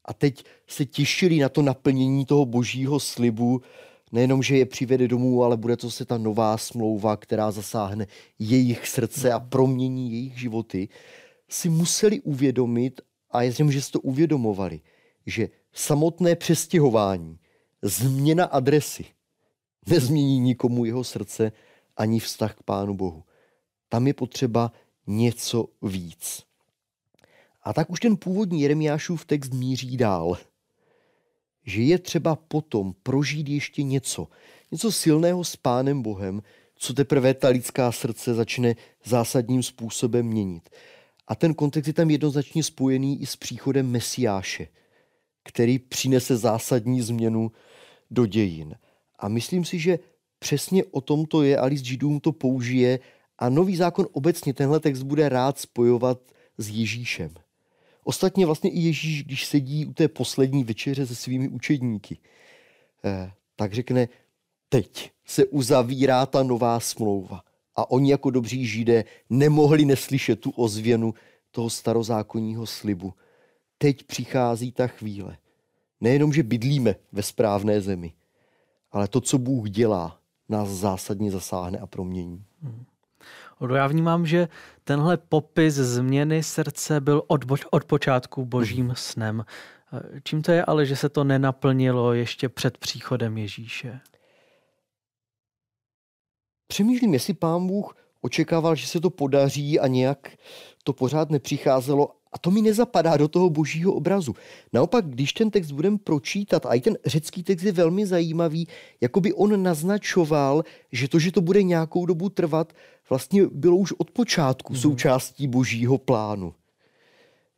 a 0.04 0.14
teď 0.14 0.44
se 0.66 0.84
těšili 0.84 1.38
na 1.38 1.48
to 1.48 1.62
naplnění 1.62 2.24
toho 2.24 2.46
božího 2.46 3.00
slibu, 3.00 3.62
nejenom, 4.12 4.42
že 4.42 4.56
je 4.56 4.66
přivede 4.66 5.08
domů, 5.08 5.44
ale 5.44 5.56
bude 5.56 5.76
to 5.76 5.90
se 5.90 6.04
ta 6.04 6.18
nová 6.18 6.58
smlouva, 6.58 7.16
která 7.16 7.50
zasáhne 7.50 8.06
jejich 8.38 8.88
srdce 8.88 9.32
a 9.32 9.40
promění 9.40 10.12
jejich 10.12 10.38
životy, 10.38 10.88
si 11.48 11.68
museli 11.68 12.20
uvědomit, 12.20 13.00
a 13.30 13.42
je 13.42 13.52
že 13.70 13.82
si 13.82 13.92
to 13.92 14.00
uvědomovali, 14.00 14.80
že 15.26 15.48
samotné 15.72 16.36
přestěhování, 16.36 17.38
změna 17.82 18.44
adresy, 18.44 19.04
nezmění 19.86 20.40
nikomu 20.40 20.84
jeho 20.84 21.04
srdce 21.04 21.52
ani 21.96 22.20
vztah 22.20 22.54
k 22.54 22.62
Pánu 22.62 22.94
Bohu. 22.94 23.24
Tam 23.88 24.06
je 24.06 24.14
potřeba 24.14 24.72
něco 25.06 25.66
víc. 25.82 26.42
A 27.62 27.72
tak 27.72 27.90
už 27.90 28.00
ten 28.00 28.16
původní 28.16 28.60
Jeremiášův 28.60 29.24
text 29.24 29.52
míří 29.52 29.96
dál. 29.96 30.38
Že 31.64 31.82
je 31.82 31.98
třeba 31.98 32.36
potom 32.36 32.94
prožít 33.02 33.48
ještě 33.48 33.82
něco, 33.82 34.28
něco 34.72 34.92
silného 34.92 35.44
s 35.44 35.56
Pánem 35.56 36.02
Bohem, 36.02 36.42
co 36.76 36.94
teprve 36.94 37.34
ta 37.34 37.48
lidská 37.48 37.92
srdce 37.92 38.34
začne 38.34 38.74
zásadním 39.04 39.62
způsobem 39.62 40.26
měnit. 40.26 40.70
A 41.28 41.34
ten 41.34 41.54
kontext 41.54 41.86
je 41.86 41.92
tam 41.92 42.10
jednoznačně 42.10 42.62
spojený 42.62 43.22
i 43.22 43.26
s 43.26 43.36
příchodem 43.36 43.90
Mesiáše, 43.90 44.68
který 45.44 45.78
přinese 45.78 46.36
zásadní 46.36 47.02
změnu 47.02 47.52
do 48.10 48.26
dějin. 48.26 48.74
A 49.18 49.28
myslím 49.28 49.64
si, 49.64 49.78
že 49.78 49.98
přesně 50.38 50.84
o 50.84 51.00
tom 51.00 51.26
to 51.26 51.42
je, 51.42 51.58
a 51.58 51.64
list 51.64 51.84
Židům 51.84 52.20
to 52.20 52.32
použije 52.32 52.98
a 53.38 53.48
nový 53.48 53.76
zákon 53.76 54.06
obecně 54.12 54.54
tenhle 54.54 54.80
text 54.80 55.02
bude 55.02 55.28
rád 55.28 55.58
spojovat 55.58 56.20
s 56.58 56.68
Ježíšem. 56.68 57.34
Ostatně 58.04 58.46
vlastně 58.46 58.70
i 58.70 58.78
Ježíš, 58.78 59.24
když 59.24 59.46
sedí 59.46 59.86
u 59.86 59.92
té 59.92 60.08
poslední 60.08 60.64
večeře 60.64 61.06
se 61.06 61.14
svými 61.14 61.48
učedníky, 61.48 62.18
eh, 63.04 63.32
tak 63.56 63.74
řekne, 63.74 64.08
teď 64.68 65.10
se 65.24 65.44
uzavírá 65.44 66.26
ta 66.26 66.42
nová 66.42 66.80
smlouva. 66.80 67.42
A 67.76 67.90
oni 67.90 68.10
jako 68.10 68.30
dobří 68.30 68.66
židé 68.66 69.04
nemohli 69.30 69.84
neslyšet 69.84 70.40
tu 70.40 70.50
ozvěnu 70.50 71.14
toho 71.50 71.70
starozákonního 71.70 72.66
slibu. 72.66 73.14
Teď 73.78 74.02
přichází 74.02 74.72
ta 74.72 74.86
chvíle. 74.86 75.36
Nejenom, 76.00 76.32
že 76.32 76.42
bydlíme 76.42 76.94
ve 77.12 77.22
správné 77.22 77.80
zemi, 77.80 78.12
ale 78.92 79.08
to, 79.08 79.20
co 79.20 79.38
Bůh 79.38 79.70
dělá, 79.70 80.18
nás 80.48 80.68
zásadně 80.68 81.30
zasáhne 81.30 81.78
a 81.78 81.86
promění. 81.86 82.44
Hmm. 82.62 82.84
Já 83.74 83.86
vnímám, 83.86 84.26
že 84.26 84.48
tenhle 84.84 85.16
popis 85.16 85.74
změny 85.74 86.42
srdce 86.42 87.00
byl 87.00 87.22
od, 87.26 87.44
od 87.70 87.84
počátku 87.84 88.44
božím 88.44 88.92
snem. 88.96 89.44
Čím 90.22 90.42
to 90.42 90.52
je 90.52 90.64
ale, 90.64 90.86
že 90.86 90.96
se 90.96 91.08
to 91.08 91.24
nenaplnilo 91.24 92.12
ještě 92.12 92.48
před 92.48 92.78
příchodem 92.78 93.38
Ježíše? 93.38 94.00
Přemýšlím, 96.66 97.14
jestli 97.14 97.34
pán 97.34 97.66
Bůh 97.66 97.96
očekával, 98.20 98.74
že 98.74 98.86
se 98.86 99.00
to 99.00 99.10
podaří 99.10 99.80
a 99.80 99.86
nějak 99.86 100.30
to 100.84 100.92
pořád 100.92 101.30
nepřicházelo 101.30 102.10
a 102.32 102.38
to 102.38 102.50
mi 102.50 102.62
nezapadá 102.62 103.16
do 103.16 103.28
toho 103.28 103.50
božího 103.50 103.94
obrazu. 103.94 104.34
Naopak, 104.72 105.06
když 105.06 105.32
ten 105.32 105.50
text 105.50 105.70
budeme 105.70 105.98
pročítat, 105.98 106.66
a 106.66 106.74
i 106.74 106.80
ten 106.80 106.96
řecký 107.06 107.42
text 107.42 107.62
je 107.62 107.72
velmi 107.72 108.06
zajímavý, 108.06 108.68
jako 109.00 109.20
by 109.20 109.32
on 109.32 109.62
naznačoval, 109.62 110.62
že 110.92 111.08
to, 111.08 111.18
že 111.18 111.32
to 111.32 111.40
bude 111.40 111.62
nějakou 111.62 112.06
dobu 112.06 112.28
trvat, 112.28 112.72
vlastně 113.10 113.46
bylo 113.46 113.76
už 113.76 113.92
od 113.98 114.10
počátku 114.10 114.72
mm-hmm. 114.72 114.80
součástí 114.80 115.48
božího 115.48 115.98
plánu. 115.98 116.54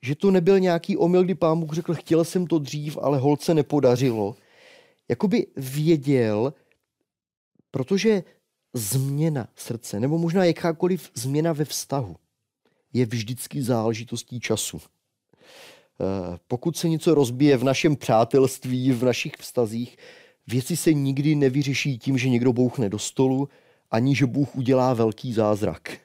Že 0.02 0.14
to 0.14 0.30
nebyl 0.30 0.60
nějaký 0.60 0.96
omyl, 0.96 1.24
kdy 1.24 1.34
pán 1.34 1.60
Bůh 1.60 1.72
řekl, 1.72 1.94
chtěl 1.94 2.24
jsem 2.24 2.46
to 2.46 2.58
dřív, 2.58 2.98
ale 3.02 3.18
holce 3.18 3.54
nepodařilo. 3.54 4.36
Jakoby 5.08 5.46
věděl, 5.56 6.54
protože 7.70 8.22
změna 8.74 9.48
srdce, 9.56 10.00
nebo 10.00 10.18
možná 10.18 10.44
jakákoliv 10.44 11.10
změna 11.14 11.52
ve 11.52 11.64
vztahu, 11.64 12.16
je 12.92 13.06
vždycky 13.06 13.62
záležitostí 13.62 14.40
času. 14.40 14.80
Eh, 14.80 16.38
pokud 16.48 16.76
se 16.76 16.88
něco 16.88 17.14
rozbije 17.14 17.56
v 17.56 17.64
našem 17.64 17.96
přátelství, 17.96 18.92
v 18.92 19.04
našich 19.04 19.32
vztazích, 19.38 19.96
věci 20.46 20.76
se 20.76 20.92
nikdy 20.92 21.34
nevyřeší 21.34 21.98
tím, 21.98 22.18
že 22.18 22.28
někdo 22.28 22.52
bouchne 22.52 22.88
do 22.88 22.98
stolu, 22.98 23.48
ani 23.90 24.14
že 24.14 24.26
Bůh 24.26 24.56
udělá 24.56 24.94
velký 24.94 25.32
zázrak. 25.32 25.98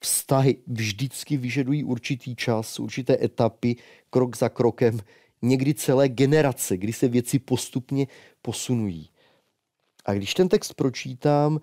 Vztahy 0.00 0.56
vždycky 0.66 1.36
vyžadují 1.36 1.84
určitý 1.84 2.36
čas, 2.36 2.80
určité 2.80 3.24
etapy, 3.24 3.76
krok 4.10 4.36
za 4.36 4.48
krokem, 4.48 5.00
někdy 5.42 5.74
celé 5.74 6.08
generace, 6.08 6.76
kdy 6.76 6.92
se 6.92 7.08
věci 7.08 7.38
postupně 7.38 8.06
posunují. 8.42 9.08
A 10.04 10.14
když 10.14 10.34
ten 10.34 10.48
text 10.48 10.74
pročítám, 10.74 11.60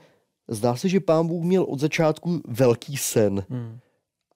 zdá 0.50 0.76
se, 0.76 0.90
že 0.90 1.00
pán 1.00 1.28
Bůh 1.28 1.44
měl 1.44 1.64
od 1.64 1.80
začátku 1.80 2.42
velký 2.48 2.98
sen. 2.98 3.46
Hmm 3.50 3.80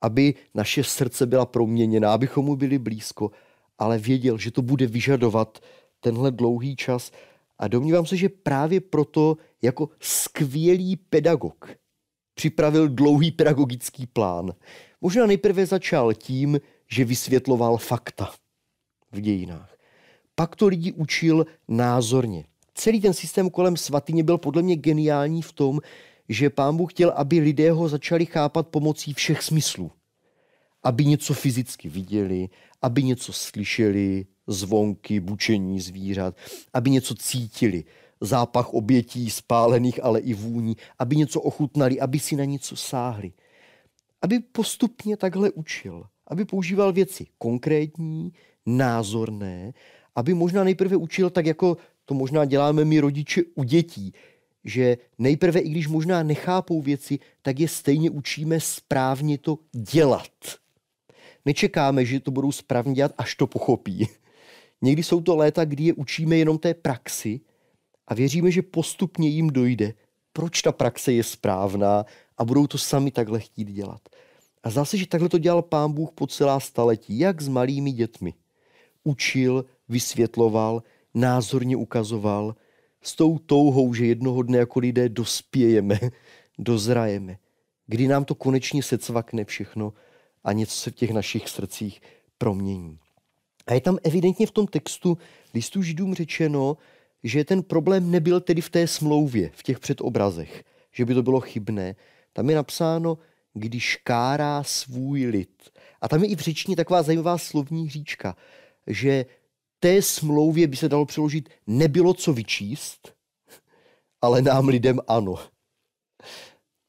aby 0.04 0.34
naše 0.54 0.84
srdce 0.84 1.26
byla 1.26 1.46
proměněna, 1.46 2.14
abychom 2.14 2.46
mu 2.46 2.56
byli 2.56 2.80
blízko, 2.80 3.32
ale 3.80 3.98
věděl, 3.98 4.38
že 4.38 4.52
to 4.52 4.62
bude 4.62 4.88
vyžadovat 4.88 5.60
tenhle 6.00 6.32
dlouhý 6.32 6.76
čas. 6.76 7.12
A 7.60 7.68
domnívám 7.68 8.06
se, 8.06 8.18
že 8.18 8.30
právě 8.30 8.82
proto 8.82 9.38
jako 9.62 9.90
skvělý 10.00 10.96
pedagog 10.96 11.70
připravil 12.34 12.90
dlouhý 12.90 13.32
pedagogický 13.32 14.08
plán. 14.08 14.54
Možná 15.02 15.26
nejprve 15.26 15.66
začal 15.66 16.14
tím, 16.14 16.60
že 16.88 17.06
vysvětloval 17.06 17.78
fakta 17.78 18.32
v 19.12 19.20
dějinách. 19.20 19.78
Pak 20.36 20.56
to 20.56 20.68
lidi 20.68 20.92
učil 20.92 21.46
názorně. 21.68 22.46
Celý 22.76 23.02
ten 23.02 23.14
systém 23.14 23.50
kolem 23.50 23.78
svatyně 23.78 24.24
byl 24.24 24.38
podle 24.38 24.62
mě 24.62 24.76
geniální 24.76 25.42
v 25.42 25.52
tom, 25.52 25.80
že 26.30 26.50
pán 26.50 26.78
Bůh 26.78 26.94
chtěl, 26.94 27.14
aby 27.16 27.40
lidé 27.40 27.72
ho 27.72 27.90
začali 27.90 28.26
chápat 28.26 28.68
pomocí 28.68 29.14
všech 29.14 29.42
smyslů. 29.44 29.92
Aby 30.84 31.06
něco 31.06 31.34
fyzicky 31.34 31.90
viděli, 31.90 32.50
aby 32.82 33.04
něco 33.04 33.34
slyšeli, 33.34 34.26
zvonky, 34.48 35.20
bučení 35.20 35.80
zvířat, 35.80 36.36
aby 36.74 36.90
něco 36.90 37.16
cítili, 37.16 37.84
zápach 38.22 38.74
obětí 38.74 39.30
spálených, 39.30 40.04
ale 40.04 40.20
i 40.20 40.34
vůní, 40.34 40.78
aby 41.00 41.16
něco 41.16 41.42
ochutnali, 41.42 42.00
aby 42.00 42.20
si 42.20 42.36
na 42.36 42.46
něco 42.46 42.76
sáhli. 42.76 43.34
Aby 44.22 44.40
postupně 44.40 45.18
takhle 45.18 45.52
učil, 45.52 46.04
aby 46.28 46.46
používal 46.46 46.94
věci 46.94 47.26
konkrétní, 47.38 48.34
názorné, 48.66 49.74
aby 50.16 50.34
možná 50.34 50.64
nejprve 50.64 50.96
učil 50.96 51.30
tak, 51.30 51.46
jako 51.46 51.78
to 52.06 52.14
možná 52.14 52.46
děláme 52.46 52.86
my 52.86 53.00
rodiče 53.00 53.42
u 53.56 53.64
dětí, 53.64 54.14
že 54.64 54.98
nejprve, 55.18 55.60
i 55.60 55.70
když 55.70 55.88
možná 55.88 56.24
nechápou 56.24 56.82
věci, 56.82 57.20
tak 57.42 57.60
je 57.60 57.68
stejně 57.68 58.10
učíme 58.10 58.60
správně 58.60 59.38
to 59.38 59.60
dělat. 59.72 60.32
nečekáme, 61.46 62.06
že 62.06 62.20
to 62.20 62.32
budou 62.32 62.52
správně 62.52 62.94
dělat, 62.94 63.12
až 63.18 63.36
to 63.36 63.48
pochopí. 63.48 64.08
Někdy 64.82 65.04
jsou 65.04 65.22
to 65.22 65.36
léta, 65.36 65.66
kdy 65.66 65.84
je 65.84 65.94
učíme 65.94 66.38
jenom 66.38 66.58
té 66.58 66.74
praxi 66.74 67.42
a 68.08 68.14
věříme, 68.14 68.52
že 68.52 68.62
postupně 68.62 69.30
jim 69.30 69.50
dojde, 69.50 69.94
proč 70.34 70.62
ta 70.62 70.72
praxe 70.72 71.14
je 71.14 71.24
správná 71.24 72.06
a 72.38 72.46
budou 72.46 72.68
to 72.68 72.78
sami 72.78 73.12
takhle 73.12 73.40
chtít 73.40 73.68
dělat. 73.68 74.02
A 74.64 74.70
zase, 74.70 74.98
že 74.98 75.08
takhle 75.08 75.30
to 75.30 75.38
dělal 75.38 75.62
pán 75.62 75.92
Bůh 75.92 76.12
po 76.16 76.28
celá 76.28 76.60
staletí, 76.60 77.20
jak 77.20 77.42
s 77.42 77.48
malými 77.48 77.92
dětmi. 77.92 78.34
Učil, 79.04 79.66
vysvětloval, 79.90 80.84
názorně 81.14 81.76
ukazoval, 81.76 82.56
s 83.02 83.16
tou 83.16 83.38
touhou, 83.38 83.94
že 83.94 84.06
jednoho 84.06 84.42
dne 84.44 84.58
jako 84.58 84.80
lidé 84.80 85.10
dospějeme, 85.10 86.00
dozrajeme, 86.60 87.38
kdy 87.88 88.08
nám 88.08 88.26
to 88.26 88.36
konečně 88.36 88.84
secvakne 88.84 89.46
všechno 89.46 89.94
a 90.44 90.54
něco 90.54 90.76
se 90.76 90.92
v 90.92 90.96
těch 90.96 91.12
našich 91.12 91.50
srdcích 91.50 92.02
promění. 92.38 93.00
A 93.68 93.74
je 93.74 93.82
tam 93.82 93.98
evidentně 94.04 94.48
v 94.48 94.52
tom 94.52 94.68
textu 94.68 95.18
listu 95.54 95.82
židům 95.82 96.16
řečeno, 96.16 96.78
že 97.24 97.44
ten 97.44 97.64
problém 97.64 98.12
nebyl 98.12 98.42
tedy 98.42 98.62
v 98.62 98.70
té 98.70 98.88
smlouvě, 98.88 99.52
v 99.54 99.64
těch 99.64 99.80
předobrazech, 99.80 100.64
že 100.92 101.06
by 101.06 101.14
to 101.14 101.24
bylo 101.24 101.40
chybné. 101.40 101.96
Tam 102.34 102.50
je 102.50 102.56
napsáno, 102.56 103.18
když 103.54 103.96
kárá 104.04 104.64
svůj 104.64 105.26
lid. 105.26 105.70
A 106.02 106.08
tam 106.08 106.24
je 106.24 106.30
i 106.30 106.36
v 106.36 106.40
řečtině 106.40 106.76
taková 106.76 107.04
zajímavá 107.04 107.38
slovní 107.38 107.90
říčka, 107.90 108.36
že 108.88 109.26
té 109.84 110.02
smlouvě 110.02 110.68
by 110.68 110.78
se 110.78 110.90
dalo 110.90 111.06
přeložit 111.06 111.50
nebylo 111.68 112.14
co 112.14 112.34
vyčíst, 112.34 113.14
ale 114.22 114.42
nám 114.42 114.68
lidem 114.68 115.00
ano. 115.08 115.36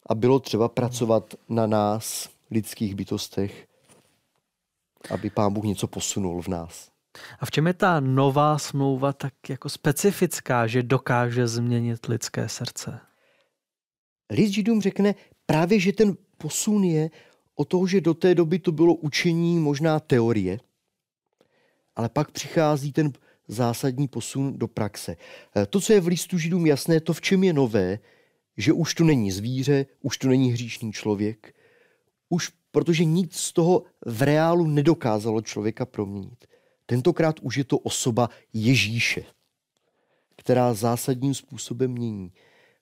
A 0.06 0.14
bylo 0.14 0.40
třeba 0.40 0.68
pracovat 0.68 1.34
na 1.48 1.66
nás, 1.66 2.30
lidských 2.50 2.94
bytostech, 2.94 3.66
aby 5.10 5.30
pán 5.30 5.52
Bůh 5.52 5.64
něco 5.64 5.86
posunul 5.86 6.42
v 6.42 6.48
nás. 6.48 6.90
A 7.40 7.46
v 7.46 7.50
čem 7.50 7.66
je 7.66 7.74
ta 7.74 8.00
nová 8.00 8.58
smlouva 8.58 9.12
tak 9.12 9.34
jako 9.48 9.68
specifická, 9.68 10.66
že 10.66 10.82
dokáže 10.82 11.48
změnit 11.48 12.06
lidské 12.06 12.48
srdce? 12.48 13.00
List 14.30 14.50
Židům 14.50 14.80
řekne 14.80 15.14
právě, 15.46 15.80
že 15.80 15.92
ten 15.92 16.16
posun 16.38 16.84
je 16.84 17.10
o 17.54 17.64
toho, 17.64 17.86
že 17.86 18.00
do 18.00 18.14
té 18.14 18.34
doby 18.34 18.58
to 18.58 18.72
bylo 18.72 18.94
učení 18.94 19.58
možná 19.58 20.00
teorie, 20.00 20.58
ale 21.96 22.08
pak 22.08 22.30
přichází 22.30 22.92
ten 22.92 23.12
zásadní 23.48 24.08
posun 24.08 24.58
do 24.58 24.68
praxe. 24.68 25.16
E, 25.56 25.66
to, 25.66 25.80
co 25.80 25.92
je 25.92 26.00
v 26.00 26.06
listu 26.06 26.38
Židům 26.38 26.66
jasné, 26.66 27.00
to, 27.00 27.12
v 27.12 27.20
čem 27.20 27.44
je 27.44 27.52
nové, 27.52 27.98
že 28.56 28.72
už 28.72 28.94
tu 28.94 29.04
není 29.04 29.32
zvíře, 29.32 29.86
už 30.00 30.18
tu 30.18 30.28
není 30.28 30.52
hříšný 30.52 30.92
člověk, 30.92 31.54
už 32.28 32.52
protože 32.74 33.04
nic 33.04 33.36
z 33.36 33.52
toho 33.52 33.82
v 34.06 34.22
reálu 34.22 34.66
nedokázalo 34.66 35.40
člověka 35.40 35.86
proměnit. 35.86 36.44
Tentokrát 36.86 37.40
už 37.40 37.56
je 37.56 37.64
to 37.64 37.78
osoba 37.78 38.30
Ježíše, 38.52 39.24
která 40.36 40.74
zásadním 40.74 41.34
způsobem 41.34 41.90
mění, 41.90 42.32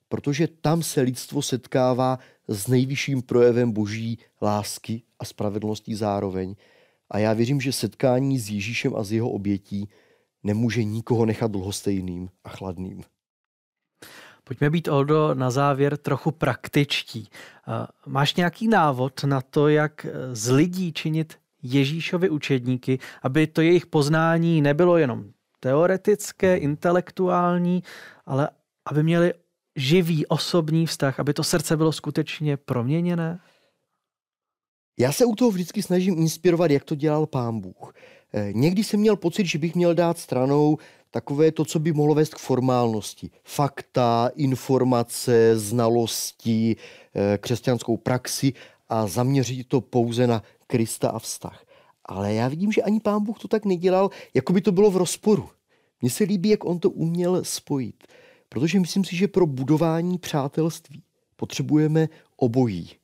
protože 0.09 0.49
tam 0.49 0.83
se 0.83 1.01
lidstvo 1.01 1.43
setkává 1.43 2.19
s 2.49 2.67
nejvyšším 2.67 3.23
projevem 3.23 3.73
boží 3.73 4.19
lásky 4.43 5.03
a 5.19 5.25
spravedlnosti 5.25 5.97
zároveň. 5.97 6.55
A 7.13 7.19
já 7.19 7.33
věřím, 7.33 7.61
že 7.61 7.73
setkání 7.73 8.39
s 8.39 8.51
Ježíšem 8.51 8.97
a 8.97 9.03
s 9.03 9.13
jeho 9.13 9.31
obětí 9.31 9.89
nemůže 10.43 10.85
nikoho 10.85 11.27
nechat 11.27 11.55
lhostejným 11.55 12.29
a 12.45 12.49
chladným. 12.49 13.03
Pojďme 14.45 14.71
být, 14.71 14.89
Oldo, 14.89 15.35
na 15.35 15.51
závěr 15.51 15.97
trochu 15.97 16.31
praktičtí. 16.31 17.29
Máš 18.07 18.35
nějaký 18.35 18.69
návod 18.69 19.25
na 19.25 19.41
to, 19.41 19.69
jak 19.69 20.07
z 20.33 20.51
lidí 20.51 20.93
činit 20.93 21.39
Ježíšovi 21.63 22.31
učedníky, 22.31 22.99
aby 23.23 23.47
to 23.47 23.61
jejich 23.61 23.87
poznání 23.87 24.63
nebylo 24.63 24.97
jenom 24.97 25.25
teoretické, 25.61 26.57
intelektuální, 26.57 27.83
ale 28.27 28.49
aby 28.87 29.03
měli 29.03 29.35
živý 29.77 30.27
osobní 30.27 30.87
vztah, 30.87 31.21
aby 31.21 31.35
to 31.35 31.45
srdce 31.45 31.77
bylo 31.77 31.93
skutečně 31.93 32.57
proměněné? 32.57 33.39
Já 35.03 35.13
se 35.13 35.25
u 35.25 35.35
toho 35.35 35.51
vždycky 35.51 35.83
snažím 35.83 36.19
inspirovat, 36.19 36.71
jak 36.71 36.85
to 36.85 36.95
dělal 36.95 37.27
pán 37.27 37.61
Bůh. 37.61 37.95
Eh, 38.33 38.53
někdy 38.53 38.85
jsem 38.85 39.01
měl 39.01 39.17
pocit, 39.17 39.47
že 39.47 39.59
bych 39.59 39.75
měl 39.75 39.95
dát 39.95 40.19
stranou 40.19 40.79
takové 41.11 41.53
to, 41.53 41.65
co 41.65 41.79
by 41.79 41.93
mohlo 41.93 42.15
vést 42.15 42.35
k 42.35 42.39
formálnosti. 42.39 43.31
Fakta, 43.45 44.31
informace, 44.35 45.59
znalosti, 45.59 46.77
eh, 47.15 47.39
křesťanskou 47.39 47.97
praxi 47.97 48.53
a 48.89 49.07
zaměřit 49.07 49.69
to 49.69 49.81
pouze 49.81 50.27
na 50.27 50.43
Krista 50.67 51.09
a 51.09 51.19
vztah. 51.19 51.65
Ale 52.05 52.35
já 52.35 52.49
vidím, 52.49 52.73
že 52.73 52.83
ani 52.83 53.01
pán 53.01 53.25
Bůh 53.25 53.39
to 53.39 53.49
tak 53.49 53.65
nedělal, 53.65 54.11
jako 54.35 54.53
by 54.53 54.61
to 54.61 54.73
bylo 54.73 54.91
v 54.91 54.97
rozporu. 54.97 55.49
Mně 56.01 56.11
se 56.11 56.25
líbí, 56.25 56.49
jak 56.49 56.65
on 56.65 56.79
to 56.79 56.91
uměl 56.91 57.45
spojit. 57.45 58.05
Protože 58.49 58.81
myslím 58.81 59.05
si, 59.05 59.17
že 59.17 59.29
pro 59.29 59.47
budování 59.47 60.19
přátelství 60.19 61.03
potřebujeme 61.37 62.09
obojí. 62.37 63.02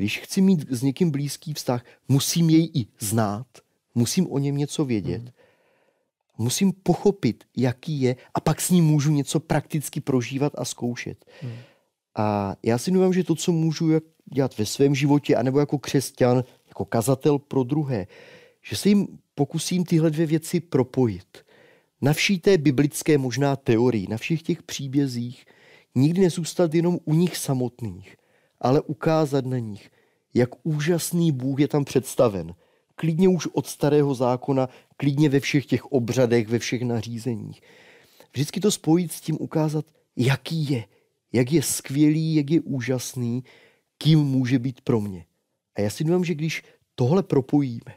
Když 0.00 0.18
chci 0.18 0.40
mít 0.40 0.70
s 0.70 0.82
někým 0.82 1.10
blízký 1.10 1.54
vztah, 1.54 1.84
musím 2.08 2.50
jej 2.50 2.70
i 2.74 2.86
znát, 2.98 3.46
musím 3.94 4.32
o 4.32 4.38
něm 4.38 4.56
něco 4.56 4.84
vědět, 4.84 5.22
hmm. 5.22 5.30
musím 6.38 6.72
pochopit, 6.72 7.44
jaký 7.56 8.00
je, 8.00 8.16
a 8.34 8.40
pak 8.40 8.60
s 8.60 8.70
ním 8.70 8.84
můžu 8.84 9.10
něco 9.10 9.40
prakticky 9.40 10.00
prožívat 10.00 10.52
a 10.58 10.64
zkoušet. 10.64 11.24
Hmm. 11.42 11.52
A 12.16 12.56
já 12.62 12.78
si 12.78 12.90
myslím, 12.90 13.12
že 13.12 13.24
to, 13.24 13.34
co 13.34 13.52
můžu 13.52 13.90
dělat 14.34 14.58
ve 14.58 14.66
svém 14.66 14.94
životě, 14.94 15.36
anebo 15.36 15.60
jako 15.60 15.78
křesťan, 15.78 16.44
jako 16.68 16.84
kazatel 16.84 17.38
pro 17.38 17.62
druhé, 17.62 18.06
že 18.62 18.76
se 18.76 18.88
jim 18.88 19.18
pokusím 19.34 19.84
tyhle 19.84 20.10
dvě 20.10 20.26
věci 20.26 20.60
propojit. 20.60 21.38
Na 22.00 22.12
vší 22.12 22.38
té 22.38 22.58
biblické 22.58 23.18
možná 23.18 23.56
teorii, 23.56 24.06
na 24.08 24.16
všech 24.16 24.42
těch 24.42 24.62
příbězích, 24.62 25.44
nikdy 25.94 26.20
nezůstat 26.20 26.74
jenom 26.74 26.98
u 27.04 27.14
nich 27.14 27.36
samotných, 27.36 28.16
ale 28.60 28.80
ukázat 28.80 29.46
na 29.46 29.58
nich, 29.58 29.90
jak 30.34 30.50
úžasný 30.62 31.32
Bůh 31.32 31.60
je 31.60 31.68
tam 31.68 31.84
představen. 31.84 32.54
Klidně 32.94 33.28
už 33.28 33.46
od 33.52 33.66
starého 33.66 34.14
zákona, 34.14 34.68
klidně 34.96 35.28
ve 35.28 35.40
všech 35.40 35.66
těch 35.66 35.86
obřadech, 35.86 36.48
ve 36.48 36.58
všech 36.58 36.82
nařízeních. 36.82 37.60
Vždycky 38.32 38.60
to 38.60 38.70
spojit 38.70 39.12
s 39.12 39.20
tím 39.20 39.36
ukázat, 39.40 39.84
jaký 40.16 40.70
je, 40.70 40.84
jak 41.32 41.52
je 41.52 41.62
skvělý, 41.62 42.34
jak 42.34 42.50
je 42.50 42.60
úžasný, 42.60 43.44
kým 43.98 44.18
může 44.18 44.58
být 44.58 44.80
pro 44.80 45.00
mě. 45.00 45.24
A 45.76 45.80
já 45.80 45.90
si 45.90 46.04
domnívám, 46.04 46.24
že 46.24 46.34
když 46.34 46.62
tohle 46.94 47.22
propojíme, 47.22 47.94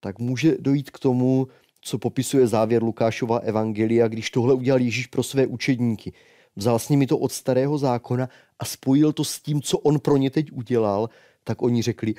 tak 0.00 0.18
může 0.18 0.56
dojít 0.60 0.90
k 0.90 0.98
tomu, 0.98 1.48
co 1.80 1.98
popisuje 1.98 2.46
závěr 2.46 2.82
Lukášova 2.82 3.38
evangelia, 3.38 4.08
když 4.08 4.30
tohle 4.30 4.54
udělal 4.54 4.80
Ježíš 4.80 5.06
pro 5.06 5.22
své 5.22 5.46
učedníky. 5.46 6.12
Vzal 6.58 6.78
s 6.78 6.88
nimi 6.88 7.06
to 7.06 7.18
od 7.18 7.32
starého 7.32 7.78
zákona 7.78 8.28
a 8.58 8.64
spojil 8.64 9.12
to 9.12 9.24
s 9.24 9.40
tím, 9.40 9.62
co 9.62 9.78
on 9.78 9.98
pro 9.98 10.16
ně 10.16 10.30
teď 10.30 10.52
udělal, 10.52 11.08
tak 11.44 11.62
oni 11.62 11.82
řekli, 11.82 12.14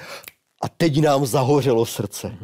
a 0.62 0.69
teď 0.69 1.02
nám 1.02 1.25
zahořelo 1.25 1.86
srdce. 1.86 2.36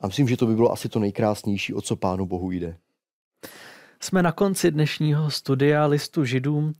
A 0.00 0.06
myslím, 0.06 0.28
že 0.28 0.36
to 0.36 0.46
by 0.46 0.54
bylo 0.54 0.72
asi 0.72 0.88
to 0.88 0.98
nejkrásnější, 0.98 1.74
o 1.74 1.80
co 1.80 1.96
Pánu 1.96 2.26
Bohu 2.26 2.50
jde. 2.50 2.76
Jsme 4.00 4.22
na 4.22 4.32
konci 4.32 4.70
dnešního 4.70 5.30
studia 5.30 5.86
listu 5.86 6.24
Židům. 6.24 6.74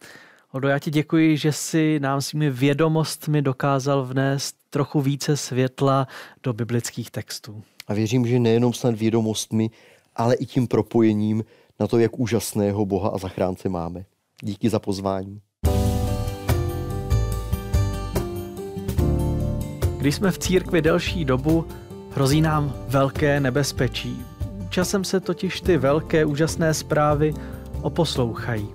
Odo, 0.53 0.68
já 0.68 0.79
ti 0.79 0.90
děkuji, 0.90 1.37
že 1.37 1.53
si 1.53 2.01
nám 2.01 2.20
svými 2.20 2.51
vědomostmi 2.51 3.42
dokázal 3.42 4.05
vnést 4.05 4.57
trochu 4.70 5.01
více 5.01 5.37
světla 5.37 6.07
do 6.42 6.53
biblických 6.53 7.11
textů. 7.11 7.62
A 7.88 7.94
věřím, 7.94 8.27
že 8.27 8.38
nejenom 8.38 8.73
snad 8.73 8.94
vědomostmi, 8.94 9.70
ale 10.16 10.35
i 10.35 10.46
tím 10.46 10.66
propojením 10.66 11.44
na 11.81 11.87
to, 11.87 11.99
jak 11.99 12.18
úžasného 12.18 12.87
Boha 12.87 13.09
a 13.09 13.18
zachránce 13.18 13.68
máme. 13.68 14.05
Díky 14.42 14.70
za 14.70 14.79
pozvání. 14.79 15.40
Když 19.98 20.14
jsme 20.14 20.31
v 20.31 20.38
církvi 20.38 20.83
delší 20.83 21.24
dobu, 21.24 21.66
hrozí 22.11 22.40
nám 22.40 22.74
velké 22.88 23.40
nebezpečí. 23.40 24.22
Časem 24.68 25.05
se 25.05 25.20
totiž 25.20 25.61
ty 25.61 25.76
velké 25.79 26.24
úžasné 26.24 26.74
zprávy 26.74 27.35
oposlouchají. 27.83 28.68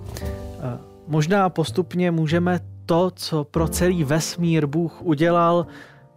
Možná 1.06 1.48
postupně 1.48 2.10
můžeme 2.10 2.60
to, 2.86 3.10
co 3.14 3.44
pro 3.44 3.68
celý 3.68 4.04
vesmír 4.04 4.66
Bůh 4.66 5.02
udělal, 5.02 5.66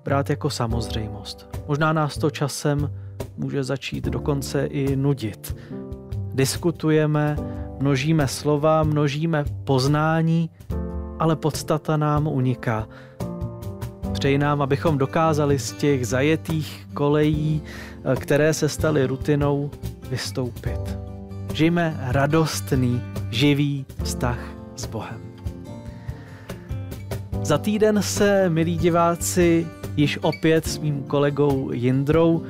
brát 0.04 0.30
jako 0.30 0.50
samozřejmost. 0.50 1.60
Možná 1.68 1.94
nás 1.94 2.18
to 2.18 2.30
časem 2.30 2.94
může 3.38 3.64
začít 3.64 4.06
dokonce 4.06 4.66
i 4.66 4.96
nudit. 4.96 5.56
Diskutujeme, 6.34 7.38
množíme 7.80 8.28
slova, 8.28 8.84
množíme 8.84 9.46
poznání, 9.64 10.50
ale 11.20 11.36
podstata 11.36 11.98
nám 11.98 12.28
uniká. 12.28 12.88
Přeji 14.14 14.38
nám, 14.38 14.62
abychom 14.62 14.98
dokázali 14.98 15.60
z 15.60 15.72
těch 15.72 16.08
zajetých 16.08 16.88
kolejí, 16.94 17.62
které 18.20 18.54
se 18.54 18.70
staly 18.70 19.06
rutinou, 19.06 19.72
vystoupit. 20.10 20.98
Žijme 21.54 22.00
radostný, 22.08 23.02
živý 23.32 23.86
vztah 24.04 24.40
s 24.76 24.86
Bohem. 24.86 25.22
Za 27.42 27.58
týden 27.58 28.02
se, 28.02 28.50
milí 28.50 28.78
diváci, 28.78 29.68
již 29.98 30.20
opět 30.22 30.68
s 30.68 30.78
mým 30.78 31.04
kolegou 31.04 31.72
Jindrou 31.72 32.44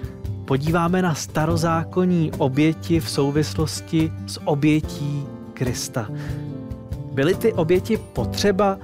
podíváme 0.49 1.01
na 1.01 1.15
starozákonní 1.15 2.31
oběti 2.37 2.99
v 2.99 3.09
souvislosti 3.09 4.13
s 4.27 4.39
obětí 4.45 5.23
Krista. 5.53 6.09
Byly 7.13 7.35
ty 7.35 7.53
oběti 7.53 7.97
potřeba, 7.97 8.77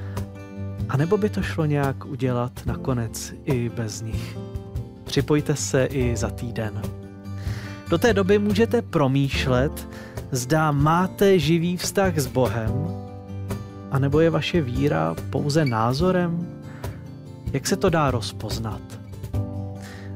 anebo 0.90 1.18
by 1.18 1.30
to 1.30 1.42
šlo 1.42 1.66
nějak 1.66 2.06
udělat 2.06 2.52
nakonec 2.66 3.34
i 3.46 3.70
bez 3.70 4.02
nich? 4.02 4.38
Připojte 5.04 5.56
se 5.56 5.86
i 5.86 6.18
za 6.18 6.30
týden. 6.30 6.82
Do 7.90 7.98
té 7.98 8.14
doby 8.14 8.40
můžete 8.40 8.82
promýšlet, 8.82 9.88
zda 10.32 10.72
máte 10.72 11.40
živý 11.40 11.78
vztah 11.78 12.18
s 12.18 12.28
Bohem, 12.28 12.74
anebo 13.92 14.20
je 14.20 14.30
vaše 14.30 14.62
víra 14.62 15.16
pouze 15.30 15.66
názorem? 15.66 16.48
Jak 17.54 17.68
se 17.68 17.76
to 17.76 17.90
dá 17.90 18.12
rozpoznat? 18.12 18.82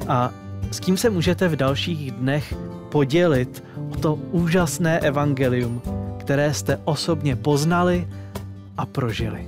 A 0.07 0.31
s 0.71 0.79
kým 0.79 0.97
se 0.97 1.09
můžete 1.09 1.47
v 1.47 1.55
dalších 1.55 2.11
dnech 2.11 2.53
podělit 2.91 3.63
o 3.91 3.95
to 3.95 4.13
úžasné 4.13 4.99
evangelium, 4.99 5.81
které 6.19 6.53
jste 6.53 6.79
osobně 6.85 7.35
poznali 7.35 8.07
a 8.77 8.85
prožili. 8.85 9.47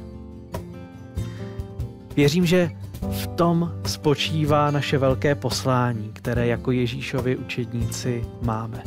Věřím, 2.16 2.46
že 2.46 2.72
v 3.12 3.28
tom 3.28 3.72
spočívá 3.86 4.72
naše 4.72 4.98
velké 4.98 5.36
poslání, 5.36 6.12
které 6.14 6.48
jako 6.48 6.72
Ježíšovi 6.72 7.38
učedníci 7.38 8.26
máme. 8.42 8.84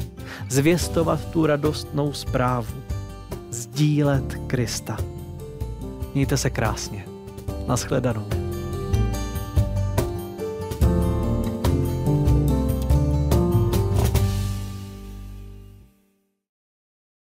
Zvěstovat 0.49 1.25
tu 1.25 1.47
radostnou 1.47 2.13
zprávu, 2.13 2.75
sdílet 3.51 4.35
Krista. 4.47 4.97
Mějte 6.15 6.37
se 6.37 6.51
krásně. 6.51 7.05
Naschledanou. 7.67 8.44